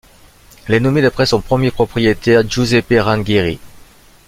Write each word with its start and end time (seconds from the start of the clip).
Elle 0.67 0.73
est 0.73 0.79
nommée 0.79 1.03
d'après 1.03 1.27
son 1.27 1.41
premier 1.41 1.69
propriétaire, 1.69 2.41
Giuseppe 2.49 2.95
Rangheri. 2.99 3.59